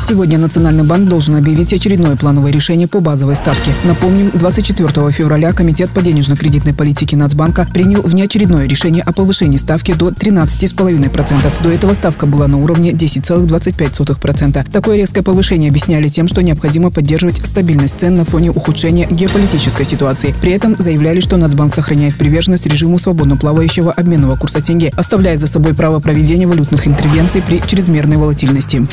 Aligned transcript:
Сегодня 0.00 0.38
Национальный 0.38 0.82
банк 0.82 1.08
должен 1.08 1.36
объявить 1.36 1.74
очередное 1.74 2.16
плановое 2.16 2.50
решение 2.50 2.88
по 2.88 3.00
базовой 3.00 3.36
ставке. 3.36 3.72
Напомним, 3.84 4.30
24 4.32 5.12
февраля 5.12 5.52
Комитет 5.52 5.90
по 5.90 6.00
денежно-кредитной 6.00 6.72
политике 6.72 7.16
Нацбанка 7.16 7.68
принял 7.72 8.00
внеочередное 8.00 8.66
решение 8.66 9.02
о 9.02 9.12
повышении 9.12 9.58
ставки 9.58 9.92
до 9.92 10.08
13,5%. 10.08 11.52
До 11.62 11.70
этого 11.70 11.92
ставка 11.92 12.24
была 12.24 12.48
на 12.48 12.56
уровне 12.56 12.92
10,25%. 12.92 14.70
Такое 14.72 14.96
резкое 14.96 15.22
повышение 15.22 15.68
объясняли 15.68 16.08
тем, 16.08 16.28
что 16.28 16.42
необходимо 16.42 16.90
поддерживать 16.90 17.46
стабильность 17.46 18.00
цен 18.00 18.16
на 18.16 18.24
фоне 18.24 18.50
ухудшения 18.50 19.06
геополитической 19.10 19.84
ситуации. 19.84 20.34
При 20.40 20.52
этом 20.52 20.76
заявляли, 20.78 21.20
что 21.20 21.36
Нацбанк 21.36 21.74
сохраняет 21.74 22.16
приверженность 22.16 22.66
режиму 22.66 22.98
свободно 22.98 23.36
плавающего 23.36 23.92
обменного 23.92 24.36
курса 24.36 24.62
тенге, 24.62 24.92
оставляя 24.96 25.36
за 25.36 25.46
собой 25.46 25.74
право 25.74 26.00
проведения 26.00 26.46
валютных 26.46 26.88
интервенций 26.88 27.42
при 27.42 27.60
чрезмерной 27.66 28.16
волатильности. 28.16 28.86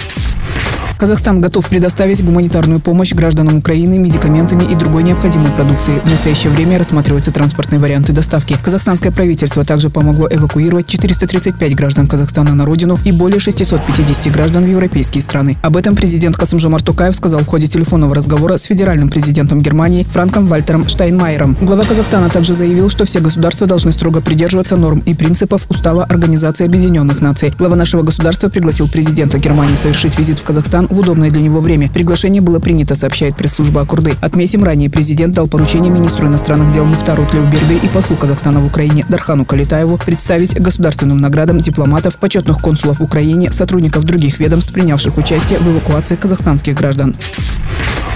Казахстан 0.98 1.42
готов 1.42 1.70
предоставить 1.70 2.26
гуманитарную 2.26 2.80
помощь 2.80 3.14
гражданам 3.14 3.58
Украины 3.58 4.00
медикаментами 4.00 4.64
и 4.64 4.74
другой 4.74 5.04
необходимой 5.04 5.52
продукцией. 5.52 6.00
В 6.00 6.10
настоящее 6.10 6.52
время 6.52 6.80
рассматриваются 6.80 7.30
транспортные 7.30 7.80
варианты 7.80 8.14
доставки. 8.14 8.58
Казахстанское 8.64 9.12
правительство 9.12 9.64
также 9.64 9.92
помогло 9.92 10.28
эвакуировать 10.28 10.88
435 10.88 11.76
граждан 11.76 12.08
Казахстана 12.08 12.56
на 12.56 12.66
родину 12.66 12.98
и 13.06 13.12
более 13.12 13.40
650 13.40 14.34
граждан 14.34 14.66
в 14.66 14.68
европейские 14.68 15.22
страны. 15.22 15.56
Об 15.62 15.78
этом 15.78 15.96
президент 15.96 16.36
Касымжомар 16.36 16.82
Токаев 16.82 17.16
сказал 17.16 17.42
в 17.42 17.45
ходе 17.45 17.68
телефонного 17.68 18.16
разговора 18.16 18.58
с 18.58 18.64
федеральным 18.64 19.09
президентом 19.09 19.62
Германии 19.62 20.04
Франком 20.04 20.48
Вальтером 20.48 20.88
Штайнмайером. 20.88 21.56
Глава 21.62 21.84
Казахстана 21.84 22.30
также 22.30 22.56
заявил, 22.56 22.90
что 22.90 23.06
все 23.06 23.20
государства 23.20 23.68
должны 23.68 23.92
строго 23.92 24.22
придерживаться 24.22 24.78
норм 24.78 25.04
и 25.06 25.14
принципов 25.14 25.68
Устава 25.70 26.06
Организации 26.06 26.66
Объединенных 26.66 27.22
Наций. 27.22 27.54
Глава 27.59 27.76
нашего 27.76 28.02
государства 28.02 28.50
пригласил 28.50 28.88
президента 28.88 29.38
Германии 29.38 29.76
совершить 29.76 30.18
визит 30.18 30.40
в 30.40 30.44
Казахстан 30.44 30.87
в 30.90 31.00
удобное 31.00 31.32
для 31.32 31.42
него 31.42 31.60
время. 31.60 31.90
Приглашение 31.90 32.42
было 32.42 32.60
принято, 32.60 32.96
сообщает 32.96 33.36
пресс-служба 33.36 33.82
Акурды. 33.82 34.14
Отметим, 34.22 34.64
ранее 34.64 34.90
президент 34.90 35.34
дал 35.34 35.48
поручение 35.48 35.92
министру 35.92 36.28
иностранных 36.28 36.72
дел 36.72 36.86
Мухтару 36.86 37.26
Тлеуберды 37.26 37.78
и 37.78 37.88
послу 37.88 38.16
Казахстана 38.16 38.60
в 38.60 38.66
Украине 38.66 39.06
Дархану 39.10 39.46
Калитаеву 39.46 40.00
представить 40.04 40.60
государственным 40.60 41.20
наградам 41.20 41.60
дипломатов, 41.60 42.18
почетных 42.18 42.60
консулов 42.60 43.00
в 43.00 43.04
Украине, 43.04 43.52
сотрудников 43.52 44.04
других 44.04 44.40
ведомств, 44.40 44.74
принявших 44.74 45.18
участие 45.18 45.60
в 45.60 45.72
эвакуации 45.72 46.16
казахстанских 46.16 46.76
граждан. 46.76 47.16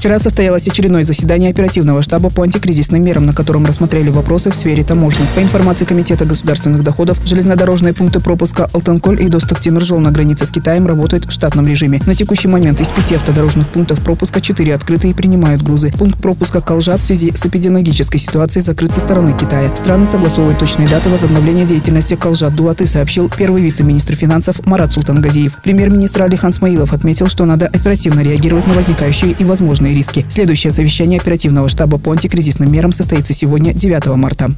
Вчера 0.02 0.18
состоялось 0.18 0.68
очередное 0.68 1.04
заседание 1.04 1.52
оперативного 1.52 2.02
штаба 2.02 2.32
по 2.32 2.42
антикризисным 2.42 3.04
мерам, 3.04 3.28
на 3.28 3.36
котором 3.36 3.68
рассмотрели 3.68 4.10
вопросы 4.10 4.50
в 4.50 4.56
сфере 4.56 4.84
таможни. 4.84 5.24
По 5.36 5.44
информации 5.44 5.86
Комитета 5.86 6.26
государственных 6.26 6.82
доходов, 6.82 7.22
железнодорожные 7.24 7.94
пункты 7.94 8.20
пропуска 8.20 8.68
Алтанколь 8.74 9.22
и 9.22 9.28
Достук 9.28 9.60
Тимиржол 9.60 10.00
на 10.00 10.10
границе 10.10 10.48
с 10.48 10.50
Китаем 10.50 10.88
работают 10.88 11.26
в 11.26 11.32
штатном 11.32 11.68
режиме. 11.68 12.02
На 12.08 12.16
текущий 12.16 12.48
момент 12.48 12.82
из 12.82 12.88
пяти 12.90 13.14
автодорожных 13.14 13.68
пунктов 13.68 14.02
пропуска 14.02 14.42
четыре 14.42 14.74
открыты 14.74 15.08
и 15.08 15.14
принимают 15.14 15.62
грузы. 15.62 15.94
Пункт 15.96 16.20
пропуска 16.20 16.62
Колжат 16.62 17.04
в 17.04 17.06
связи 17.06 17.32
с 17.36 17.46
эпидемиологической 17.46 18.20
ситуацией 18.20 18.64
закрыт 18.64 18.96
со 18.96 19.02
стороны 19.02 19.38
Китая. 19.38 19.70
Страны 19.76 20.08
согласовывают 20.08 20.58
точные 20.58 20.90
даты 20.90 21.10
возобновления 21.10 21.66
деятельности 21.66 22.16
Колжат 22.16 22.56
Дулаты, 22.56 22.88
сообщил 22.88 23.30
первый 23.30 23.62
вице-министр 23.62 24.16
финансов 24.16 24.66
Марат 24.66 24.94
Султангазиев. 24.94 25.60
Премьер-министр 25.64 26.24
Алихан 26.24 26.52
Смаилов 26.52 26.92
отметил, 26.92 27.28
что 27.28 27.46
надо 27.46 27.68
оперативно 27.68 28.22
реагировать 28.22 28.66
на 28.66 28.74
возникающие 28.74 29.34
и 29.38 29.44
возможные 29.44 29.91
серьезные 29.92 29.95
риски. 29.95 30.25
Следующее 30.30 30.72
совещание 30.72 31.20
оперативного 31.20 31.67
штаба 31.67 31.97
по 31.97 32.11
антикризисным 32.11 32.72
мерам 32.72 32.92
состоится 32.92 33.34
сегодня, 33.34 33.73
9 33.73 34.08
марта. 34.17 34.52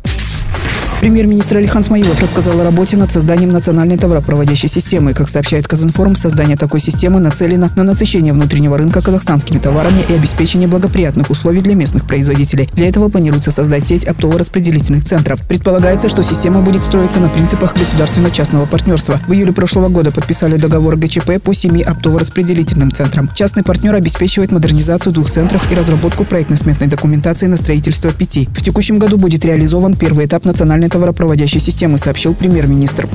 Премьер-министр 0.99 1.57
Алихан 1.57 1.83
Смаилов 1.83 2.21
рассказал 2.21 2.59
о 2.59 2.63
работе 2.63 2.97
над 2.97 3.11
созданием 3.11 3.49
национальной 3.49 3.97
товаропроводящей 3.97 4.69
системы. 4.69 5.13
Как 5.13 5.29
сообщает 5.29 5.67
Казинформ, 5.67 6.15
создание 6.15 6.55
такой 6.55 6.79
системы 6.79 7.19
нацелено 7.19 7.69
на 7.75 7.83
насыщение 7.83 8.33
внутреннего 8.33 8.77
рынка 8.77 9.01
казахстанскими 9.01 9.57
товарами 9.57 10.03
и 10.07 10.13
обеспечение 10.13 10.67
благоприятных 10.67 11.29
условий 11.29 11.61
для 11.61 11.75
местных 11.75 12.05
производителей. 12.05 12.69
Для 12.73 12.87
этого 12.87 13.09
планируется 13.09 13.51
создать 13.51 13.85
сеть 13.85 14.05
оптово-распределительных 14.05 15.03
центров. 15.03 15.41
Предполагается, 15.47 16.07
что 16.07 16.23
система 16.23 16.61
будет 16.61 16.83
строиться 16.83 17.19
на 17.19 17.27
принципах 17.27 17.75
государственно-частного 17.75 18.65
партнерства. 18.65 19.19
В 19.27 19.33
июле 19.33 19.51
прошлого 19.51 19.89
года 19.89 20.11
подписали 20.11 20.57
договор 20.57 20.95
ГЧП 20.95 21.41
по 21.43 21.53
семи 21.53 21.83
оптово-распределительным 21.83 22.91
центрам. 22.91 23.29
Частный 23.35 23.63
партнер 23.63 23.93
обеспечивает 23.95 24.51
модернизацию 24.51 25.11
двух 25.11 25.29
центров 25.29 25.69
и 25.71 25.75
разработку 25.75 26.23
проектно-сметной 26.23 26.87
документации 26.87 27.47
на 27.47 27.57
строительство 27.57 28.11
пяти. 28.11 28.47
В 28.53 28.61
текущем 28.61 28.99
году 28.99 29.17
будет 29.17 29.43
реализован 29.43 29.95
первый 29.95 30.25
этап 30.27 30.45
национальной 30.45 30.89
товаропроводящей 30.93 31.59
системы, 31.59 31.97
сообщил 31.97 32.35
премьер-министр. 32.35 33.09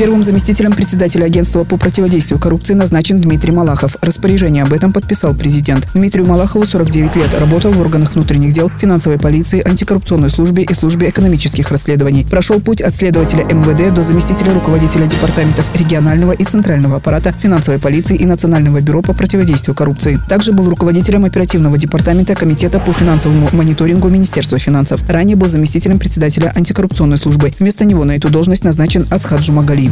Первым 0.00 0.22
заместителем 0.24 0.72
председателя 0.72 1.26
агентства 1.26 1.62
по 1.62 1.76
противодействию 1.76 2.40
коррупции 2.40 2.72
назначен 2.72 3.20
Дмитрий 3.20 3.52
Малахов. 3.52 3.96
Распоряжение 4.00 4.62
об 4.62 4.72
этом 4.72 4.94
подписал 4.94 5.34
президент. 5.34 5.86
Дмитрию 5.92 6.26
Малахову 6.26 6.64
49 6.64 7.16
лет. 7.16 7.34
Работал 7.38 7.70
в 7.72 7.78
органах 7.78 8.14
внутренних 8.14 8.54
дел, 8.54 8.70
финансовой 8.70 9.18
полиции, 9.18 9.60
антикоррупционной 9.62 10.30
службе 10.30 10.62
и 10.62 10.72
службе 10.72 11.10
экономических 11.10 11.70
расследований. 11.70 12.24
Прошел 12.24 12.60
путь 12.60 12.80
от 12.80 12.94
следователя 12.94 13.44
МВД 13.44 13.94
до 13.94 14.02
заместителя 14.02 14.54
руководителя 14.54 15.04
департаментов 15.04 15.68
регионального 15.74 16.32
и 16.32 16.44
центрального 16.44 16.96
аппарата, 16.96 17.34
финансовой 17.38 17.78
полиции 17.78 18.16
и 18.16 18.24
Национального 18.24 18.80
бюро 18.80 19.02
по 19.02 19.12
противодействию 19.12 19.74
коррупции. 19.74 20.18
Также 20.30 20.52
был 20.52 20.70
руководителем 20.70 21.26
оперативного 21.26 21.76
департамента 21.76 22.34
Комитета 22.34 22.80
по 22.80 22.94
финансовому 22.94 23.50
мониторингу 23.52 24.08
Министерства 24.08 24.58
финансов. 24.58 25.02
Ранее 25.06 25.36
был 25.36 25.48
заместителем 25.48 25.98
председателя 25.98 26.50
антикоррупционной 26.60 27.18
службы. 27.18 27.52
Вместо 27.58 27.84
него 27.84 28.04
на 28.04 28.16
эту 28.16 28.30
должность 28.30 28.64
назначен 28.64 29.06
Асхат 29.10 29.42
Жумагали. 29.42 29.90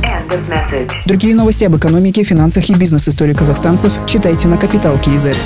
Другие 1.06 1.34
новости 1.34 1.64
об 1.64 1.76
экономике, 1.76 2.22
финансах 2.22 2.68
и 2.70 2.74
бизнес-истории 2.74 3.34
казахстанцев 3.34 3.92
читайте 4.06 4.48
на 4.48 4.56
Капитал 4.56 4.98
Киезет. 4.98 5.36